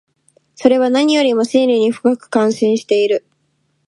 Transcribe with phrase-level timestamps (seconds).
[0.55, 3.23] それは何よりも真理に深く関心している。